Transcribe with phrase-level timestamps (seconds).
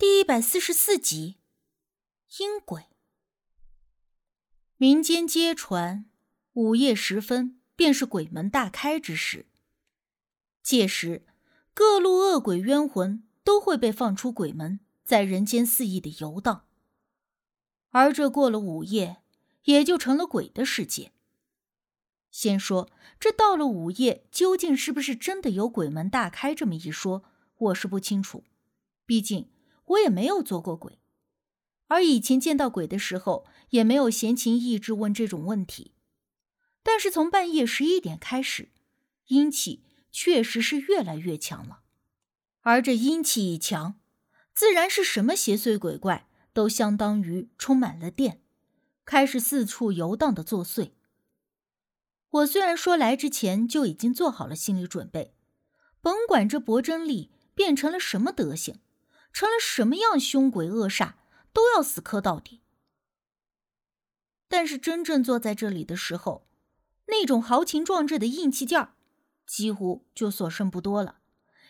[0.00, 1.36] 第一百四十四集，
[2.38, 2.86] 阴鬼。
[4.78, 6.06] 民间皆传，
[6.54, 9.44] 午夜时分便是鬼门大开之时。
[10.62, 11.26] 届时，
[11.74, 16.64] 各路恶鬼冤魂都会被放出鬼门，在人间肆意的游荡。
[17.90, 19.18] 而这过了午夜，
[19.64, 21.12] 也就成了鬼的世界。
[22.30, 22.88] 先说，
[23.18, 27.22] 这到了午夜，究竟是不是真的有鬼门大开这么一说，
[27.58, 28.44] 我是不清楚。
[29.04, 29.50] 毕竟。
[29.90, 31.00] 我也没有做过鬼，
[31.88, 35.94] 而以前见到鬼的时候，也没有闲情逸致问这种问题。
[36.82, 38.70] 但是从半夜十一点开始，
[39.26, 41.80] 阴气确实是越来越强了，
[42.60, 44.00] 而这阴气一强，
[44.54, 48.42] 自然是什么邪祟鬼怪都相当于充满了电，
[49.04, 50.92] 开始四处游荡的作祟。
[52.30, 55.34] 我虽然说来之前就已经做好了心理准备，
[56.00, 58.78] 甭管这薄真力变成了什么德行。
[59.32, 61.14] 成了什么样凶鬼恶煞，
[61.52, 62.62] 都要死磕到底。
[64.48, 66.48] 但是真正坐在这里的时候，
[67.06, 68.94] 那种豪情壮志的硬气劲儿，
[69.46, 71.18] 几乎就所剩不多了。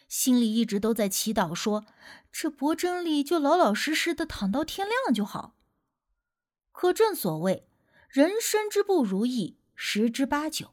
[0.09, 1.85] 心里一直都在祈祷，说
[2.33, 5.57] 这薄真力就老老实实的躺到天亮就好。
[6.73, 7.69] 可正所谓
[8.09, 10.73] 人生之不如意十之八九，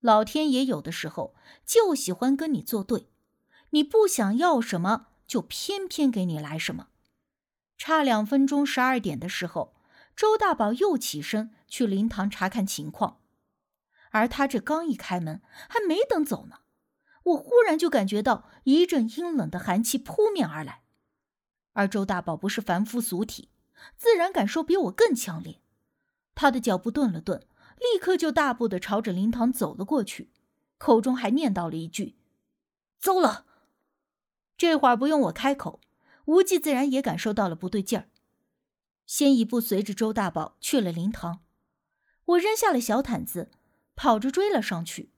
[0.00, 3.08] 老天爷有的时候就喜欢跟你作对，
[3.70, 5.08] 你不想要什么。
[5.32, 6.88] 就偏偏给你来什么？
[7.78, 9.74] 差两分钟十二点的时候，
[10.14, 13.22] 周大宝又起身去灵堂查看情况。
[14.10, 16.58] 而他这刚一开门，还没等走呢，
[17.22, 20.82] 我忽然就感觉到一阵阴冷的寒气扑面而来。
[21.72, 23.48] 而周大宝不是凡夫俗体，
[23.96, 25.62] 自然感受比我更强烈。
[26.34, 27.46] 他的脚步顿了顿，
[27.78, 30.30] 立刻就大步的朝着灵堂走了过去，
[30.76, 32.18] 口中还念叨了一句
[33.00, 33.46] ：“糟了。”
[34.56, 35.80] 这会儿不用我开口，
[36.26, 38.08] 无忌自然也感受到了不对劲儿，
[39.06, 41.40] 先一步随着周大宝去了灵堂。
[42.24, 43.50] 我扔下了小毯子，
[43.96, 45.10] 跑着追了上去。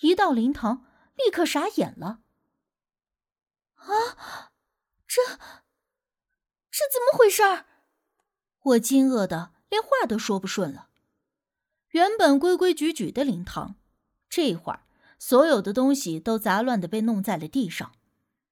[0.00, 2.20] 一到灵堂，立刻傻眼了。
[3.74, 4.50] 啊，
[5.06, 5.22] 这
[6.70, 7.42] 这怎么回事？
[8.62, 10.88] 我惊愕的连话都说不顺了。
[11.90, 13.76] 原本规规矩矩的灵堂，
[14.28, 14.86] 这会儿
[15.18, 17.92] 所有的东西都杂乱的被弄在了地上。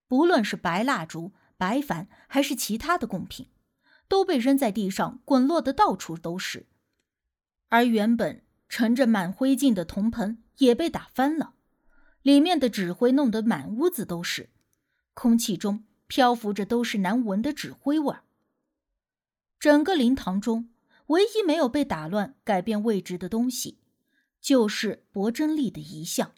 [0.06, 3.48] 不论是白蜡烛、白矾，还是其他的贡品，
[4.08, 6.66] 都被扔在地上，滚落的到处都是。
[7.68, 11.54] 而原本盛着满灰烬的铜盆也被打翻了，
[12.22, 14.50] 里面的纸灰弄得满屋子都是，
[15.14, 18.22] 空气中漂浮着都是难闻的纸灰味儿。
[19.58, 20.70] 整个灵堂中，
[21.06, 23.78] 唯一没有被打乱、改变位置的东西，
[24.40, 26.32] 就是博真丽的遗像，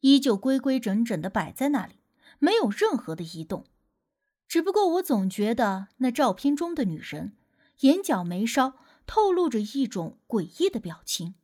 [0.00, 1.97] 依旧规规整整的摆在那里。
[2.38, 3.66] 没有任何的移动，
[4.46, 7.36] 只不过我总觉得那照片中的女人
[7.80, 8.74] 眼角眉梢
[9.06, 11.34] 透露着一种诡异的表情。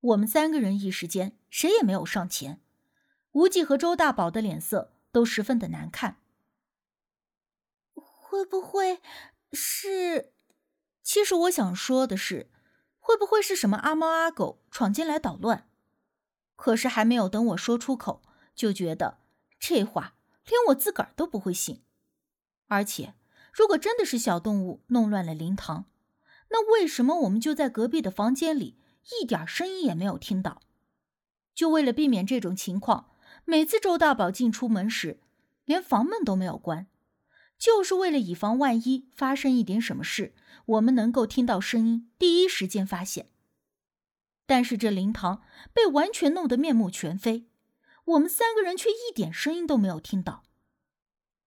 [0.00, 2.60] 我们三个人一时间谁也没有上前，
[3.32, 6.18] 无忌和周大宝的脸色都十分的难看。
[7.94, 9.00] 会不会
[9.52, 10.32] 是？
[11.02, 12.50] 其实我想说的是，
[12.98, 15.68] 会不会是什么阿猫阿狗闯进来捣乱？
[16.54, 18.22] 可是还没有等我说出口，
[18.54, 19.18] 就觉得。
[19.58, 20.14] 这话
[20.44, 21.82] 连我自个儿都不会信，
[22.68, 23.14] 而且
[23.52, 25.86] 如果真的是小动物弄乱了灵堂，
[26.50, 28.78] 那为什么我们就在隔壁的房间里
[29.20, 30.62] 一点声音也没有听到？
[31.54, 33.10] 就为了避免这种情况，
[33.44, 35.20] 每次周大宝进出门时，
[35.64, 36.86] 连房门都没有关，
[37.58, 43.28] 就是为了以防万一发生一点什么事，我们能够听到声音，第一时间发现。
[44.46, 45.42] 但是这灵堂
[45.74, 47.47] 被完全弄得面目全非。
[48.08, 50.44] 我们三个人却一点声音都没有听到，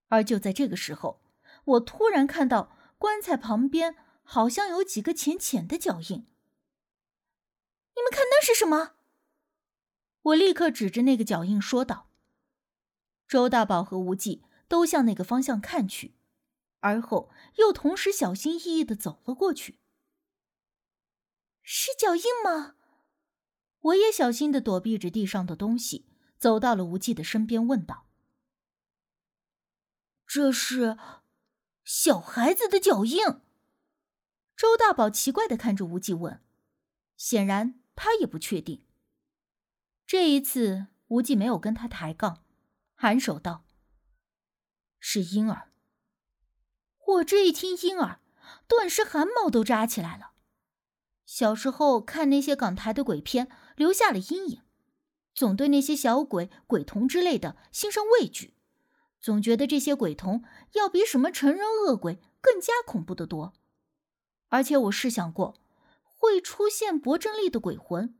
[0.09, 1.21] 而就在这个时候，
[1.65, 6.27] 我突然看到棺材旁边好像有几个浅浅的脚印。
[7.93, 8.95] 你们看那是什么？
[10.21, 12.09] 我立刻指着那个脚印说道。
[13.27, 16.15] 周大宝和无忌都向那个方向看去，
[16.81, 19.79] 而后又同时小心翼翼的走了过去。
[21.63, 22.75] 是脚印吗？
[23.79, 26.10] 我也小心的躲避着地上的东西。
[26.41, 28.07] 走到了无忌的身边，问道
[30.25, 30.97] ：“这是
[31.83, 33.23] 小孩子的脚印？”
[34.57, 36.41] 周大宝奇怪的看着无忌问，
[37.15, 38.83] 显然他也不确定。
[40.07, 42.43] 这一次，无忌没有跟他抬杠，
[42.97, 43.63] 颔首道
[44.99, 45.69] ：“是婴儿。”
[47.05, 48.19] 我这一听婴儿，
[48.67, 50.31] 顿时汗毛都扎起来了。
[51.23, 54.63] 小时候看那些港台的鬼片，留下了阴影。
[55.33, 58.53] 总对那些小鬼、鬼童之类的心生畏惧，
[59.19, 60.43] 总觉得这些鬼童
[60.73, 63.53] 要比什么成人恶鬼更加恐怖的多。
[64.49, 65.55] 而且我试想过，
[66.03, 68.15] 会出现薄正力的鬼魂，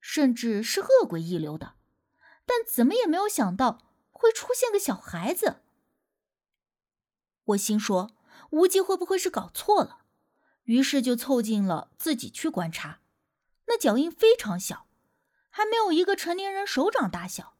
[0.00, 1.74] 甚至是恶鬼一流的，
[2.46, 5.56] 但怎么也没有想到会出现个小孩子。
[7.44, 8.12] 我心说，
[8.50, 9.98] 无忌会不会是搞错了？
[10.64, 13.00] 于是就凑近了自己去观察，
[13.66, 14.86] 那脚印非常小，
[15.56, 17.56] 还没有一个成年人手掌大小，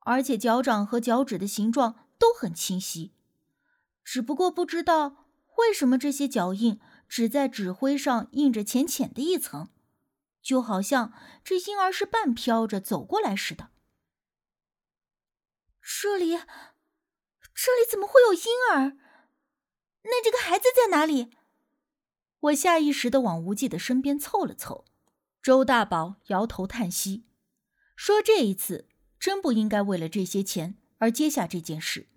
[0.00, 3.14] 而且脚掌和脚趾的形状都很清晰。
[4.04, 5.24] 只不过不知道
[5.56, 6.78] 为什么这些脚印
[7.08, 9.70] 只在纸灰上印着浅浅的一层，
[10.42, 13.70] 就好像这婴儿是半飘着走过来似的。
[15.80, 18.98] 这里，这里怎么会有婴儿？
[20.02, 21.34] 那这个孩子在哪里？
[22.40, 24.84] 我下意识的往无忌的身边凑了凑。
[25.46, 27.22] 周大宝摇头叹息，
[27.94, 32.08] 说：“这一次真不应该为了这些钱而接下这件事，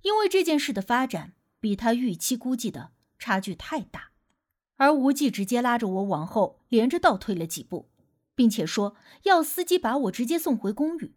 [0.00, 4.12] 因为这件事的发展比他预期估计的差距太大。”
[4.76, 7.90] 而无忌直接拉着我往后连着倒退了几步，
[8.34, 11.14] 并且说要司机把我直接送回公寓，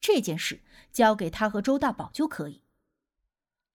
[0.00, 2.64] 这件事交给他和周大宝就可以。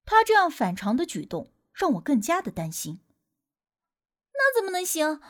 [0.03, 2.99] 他这样反常的举动让我更加的担心。
[4.33, 5.21] 那怎么能行？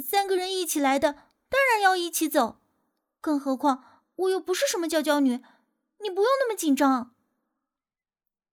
[0.00, 1.12] 三个人一起来的，
[1.48, 2.60] 当然要一起走。
[3.20, 5.42] 更何况我又不是什么娇娇女，
[6.00, 7.14] 你不用那么紧张。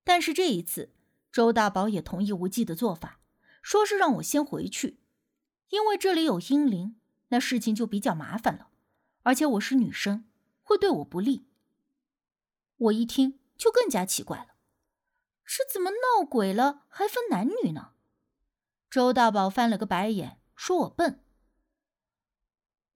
[0.04, 0.94] 但是这一次，
[1.32, 3.20] 周大宝也同意无忌的做法，
[3.62, 5.00] 说是让我先回去，
[5.70, 6.96] 因为这里有阴灵，
[7.30, 8.70] 那事情就比较麻烦了。
[9.24, 10.26] 而且我是女生，
[10.62, 11.48] 会对我不利。
[12.78, 14.56] 我一听就更加奇怪了，
[15.46, 17.94] 这怎么闹鬼了还分男女呢？
[18.90, 21.25] 周大宝翻了个白眼，说我笨。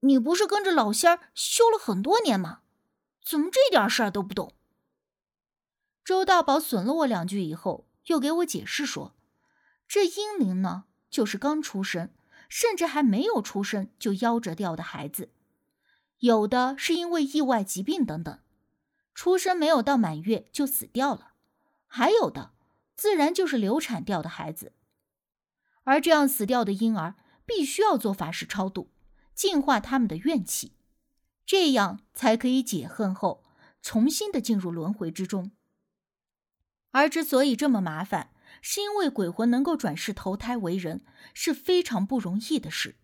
[0.00, 2.60] 你不是跟着老仙儿修了很多年吗？
[3.22, 4.54] 怎么这点事儿都不懂？
[6.04, 9.14] 周大宝损了我两句以后，又给我解释说，
[9.86, 12.10] 这婴灵呢，就是刚出生，
[12.48, 15.30] 甚至还没有出生就夭折掉的孩子，
[16.18, 18.40] 有的是因为意外、疾病等等，
[19.14, 21.34] 出生没有到满月就死掉了，
[21.86, 22.52] 还有的
[22.96, 24.72] 自然就是流产掉的孩子。
[25.84, 27.14] 而这样死掉的婴儿，
[27.44, 28.90] 必须要做法事超度，
[29.40, 30.74] 净化他们的怨气，
[31.46, 33.42] 这样才可以解恨后
[33.80, 35.52] 重新的进入轮回之中。
[36.90, 42.96] 而之所以这么麻烦，是因为鬼魂能够转世投胎为人是非常不容易的事，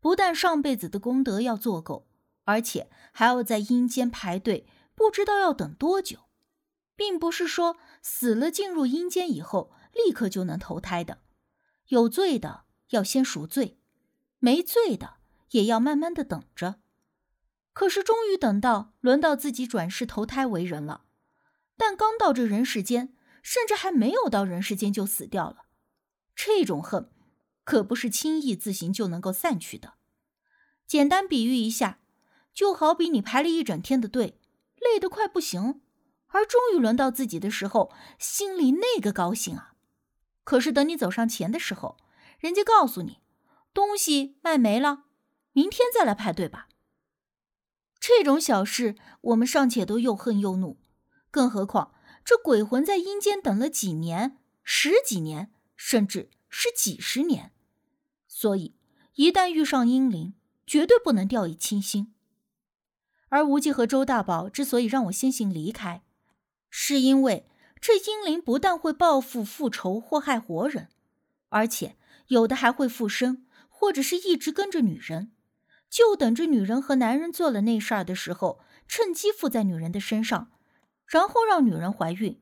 [0.00, 2.08] 不但上辈子的功德要做够，
[2.46, 4.66] 而且还要在阴间排队，
[4.96, 6.18] 不知道要等多久，
[6.96, 11.18] 并不是说死了进入阴间以后立刻就能投胎的。
[11.86, 13.78] 有罪的要先赎罪，
[14.40, 15.19] 没罪的
[15.50, 16.76] 也要慢慢的等着。
[17.72, 21.04] 可是终于等到轮到自己转世投胎为人了，
[21.76, 25.66] 但刚到这人世间，甚至还没有到人世间就死掉了。
[26.34, 27.10] 这种恨
[27.64, 29.94] 可不是轻易自行就能够散去的。
[30.86, 32.00] 简单比喻一下，
[32.52, 34.40] 就好比你排了一整天的队，
[34.80, 35.80] 累得快不行，
[36.26, 39.74] 而终于轮到自己的时候，心里那个高兴啊！
[40.42, 41.96] 可是等你走上前的时候，
[42.40, 43.20] 人家告诉你，
[43.72, 45.04] 东西卖没了，
[45.52, 46.68] 明天再来排队吧。
[47.98, 50.78] 这种小事，我们尚且都又恨又怒，
[51.30, 51.94] 更何况
[52.24, 57.52] 这鬼魂在阴间等了几年、十几年，甚至是几十年。
[58.26, 58.76] 所以，
[59.14, 60.34] 一旦遇上阴灵，
[60.66, 62.14] 绝对不能掉以轻心。
[63.28, 66.02] 而无忌和周大宝之所以让我先行离开，
[66.68, 67.46] 是因为。
[67.82, 70.90] 这阴灵不但会报复、复仇、祸害活人，
[71.48, 75.32] 而且有的还会附身，或者是一直跟着女人，
[75.90, 80.52] 就等着女人和男人做了那事儿的时候，趁机附在女人的身上，
[81.04, 82.40] 然后让女人怀孕，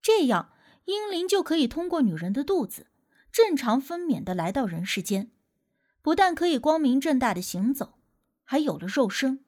[0.00, 0.52] 这样
[0.84, 2.86] 阴灵就可以通过女人的肚子
[3.30, 5.30] 正常分娩的来到人世间，
[6.00, 7.98] 不但可以光明正大的行走，
[8.44, 9.44] 还有了肉身。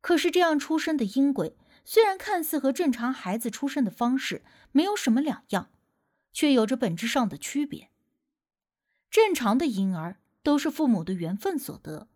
[0.00, 1.56] 可是这样出生的阴鬼。
[1.84, 5.70] 虽然看似和正常孩子出生的方式没有什么两样，
[6.34, 7.88] 却有着本质上的区别。
[9.10, 12.08] 正常的婴儿都是父母的缘分所得，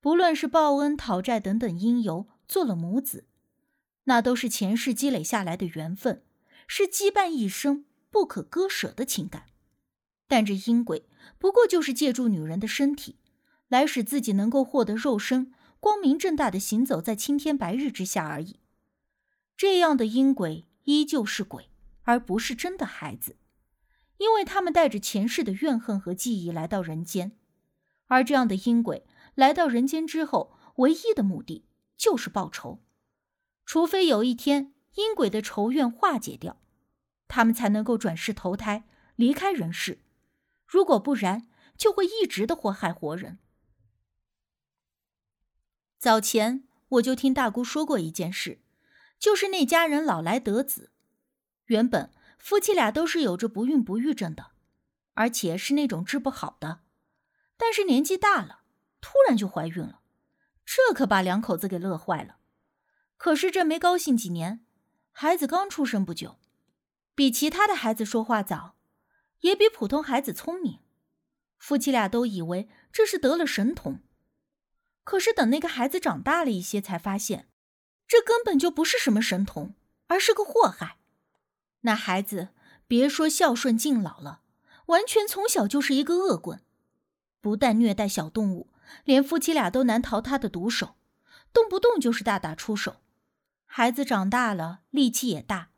[0.00, 3.26] 不论是报恩、讨债等等因由做了母子，
[4.04, 6.24] 那都是前世积累下来的缘分，
[6.66, 9.44] 是羁绊一生不可割舍的情感。
[10.26, 13.18] 但这阴鬼不过就是借助女人的身体，
[13.68, 18.60] 来使自己能够获得肉身，光明正大的行走在青天白日之下而已。
[19.56, 21.68] 这样的阴鬼依旧是鬼，
[22.04, 23.36] 而不是真的孩子，
[24.16, 27.32] 因为他们带着前世的怨恨和记忆来到人间，
[28.06, 29.04] 而这样的阴鬼
[29.34, 32.82] 来到人间之后，唯一的目的就是报仇。
[33.64, 36.60] 除非有一天阴鬼的仇怨化解掉，
[37.28, 40.02] 他们才能够转世投胎，离开人世。
[40.66, 43.38] 如果不然，就会一直的祸害活人。
[45.98, 48.60] 早前我就听大姑说过一件事，
[49.18, 50.90] 就是那家人老来得子，
[51.66, 54.52] 原本夫妻俩都是有着不孕不育症的，
[55.14, 56.80] 而且是那种治不好的，
[57.56, 58.59] 但是年纪大了，
[59.00, 60.00] 突然就怀孕了，
[60.64, 62.36] 这可把两口子给乐坏了。
[63.16, 64.64] 可是这没高兴几年，
[65.12, 66.38] 孩子刚出生不久，
[67.14, 68.76] 比其他的孩子说话早，
[69.40, 70.80] 也比普通孩子聪明，
[71.58, 74.00] 夫妻俩都以为这是得了神童。
[75.02, 77.48] 可是等那个孩子长大了一些，才发现，
[78.06, 79.74] 这根本就不是什么神童，
[80.06, 80.98] 而是个祸害。
[81.80, 82.50] 那孩子
[82.86, 84.42] 别说孝顺敬老了，
[84.86, 86.62] 完全从小就是一个恶棍，
[87.40, 88.69] 不但虐待小动物，
[89.04, 90.96] 连夫妻俩都难逃他的毒手，
[91.52, 92.96] 动不动就是大打出手。
[93.66, 95.68] 孩子长大了，力气也大，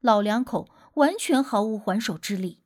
[0.00, 2.61] 老两口完全毫无还手之力。